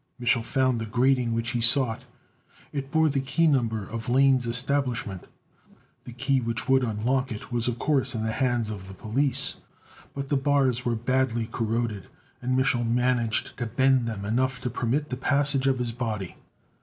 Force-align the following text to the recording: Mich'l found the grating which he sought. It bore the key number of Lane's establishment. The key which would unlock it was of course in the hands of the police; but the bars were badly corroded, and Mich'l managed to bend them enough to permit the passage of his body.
Mich'l 0.19 0.43
found 0.43 0.79
the 0.79 0.87
grating 0.87 1.31
which 1.31 1.49
he 1.49 1.61
sought. 1.61 2.05
It 2.73 2.89
bore 2.89 3.07
the 3.07 3.19
key 3.21 3.45
number 3.45 3.85
of 3.87 4.09
Lane's 4.09 4.47
establishment. 4.47 5.27
The 6.05 6.11
key 6.11 6.41
which 6.41 6.67
would 6.67 6.81
unlock 6.83 7.31
it 7.31 7.51
was 7.51 7.67
of 7.67 7.77
course 7.77 8.15
in 8.15 8.23
the 8.23 8.31
hands 8.31 8.71
of 8.71 8.87
the 8.87 8.95
police; 8.95 9.57
but 10.15 10.29
the 10.29 10.37
bars 10.37 10.83
were 10.83 10.95
badly 10.95 11.47
corroded, 11.51 12.07
and 12.41 12.57
Mich'l 12.57 12.83
managed 12.83 13.55
to 13.57 13.67
bend 13.67 14.07
them 14.07 14.25
enough 14.25 14.59
to 14.61 14.71
permit 14.71 15.11
the 15.11 15.17
passage 15.17 15.67
of 15.67 15.77
his 15.77 15.91
body. 15.91 16.35